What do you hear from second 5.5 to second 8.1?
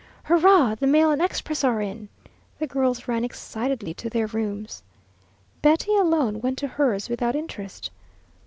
Betty alone went to hers without interest.